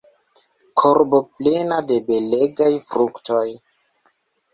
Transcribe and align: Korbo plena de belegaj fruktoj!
Korbo 0.81 1.19
plena 1.41 1.77
de 1.91 1.97
belegaj 2.07 2.71
fruktoj! 2.95 3.43